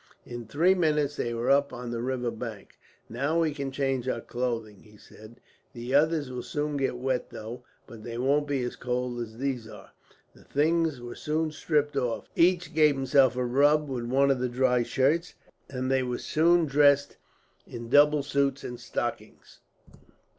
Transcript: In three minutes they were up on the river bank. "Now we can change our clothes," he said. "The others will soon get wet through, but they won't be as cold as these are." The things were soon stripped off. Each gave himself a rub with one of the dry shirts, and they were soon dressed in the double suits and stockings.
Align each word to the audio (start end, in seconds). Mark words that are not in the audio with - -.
In 0.25 0.47
three 0.47 0.73
minutes 0.73 1.15
they 1.15 1.31
were 1.31 1.51
up 1.51 1.71
on 1.71 1.91
the 1.91 2.01
river 2.01 2.31
bank. 2.31 2.79
"Now 3.07 3.39
we 3.41 3.53
can 3.53 3.69
change 3.71 4.07
our 4.07 4.19
clothes," 4.19 4.71
he 4.81 4.97
said. 4.97 5.39
"The 5.73 5.93
others 5.93 6.31
will 6.31 6.41
soon 6.41 6.75
get 6.77 6.97
wet 6.97 7.29
through, 7.29 7.61
but 7.85 8.03
they 8.03 8.17
won't 8.17 8.47
be 8.47 8.63
as 8.63 8.75
cold 8.75 9.21
as 9.21 9.37
these 9.37 9.67
are." 9.67 9.91
The 10.33 10.43
things 10.43 10.99
were 10.99 11.13
soon 11.13 11.51
stripped 11.51 11.95
off. 11.97 12.25
Each 12.35 12.73
gave 12.73 12.95
himself 12.95 13.35
a 13.35 13.45
rub 13.45 13.87
with 13.87 14.05
one 14.05 14.31
of 14.31 14.39
the 14.39 14.49
dry 14.49 14.81
shirts, 14.81 15.35
and 15.69 15.91
they 15.91 16.01
were 16.01 16.17
soon 16.17 16.65
dressed 16.65 17.17
in 17.67 17.83
the 17.83 17.89
double 17.91 18.23
suits 18.23 18.63
and 18.63 18.79
stockings. 18.79 19.59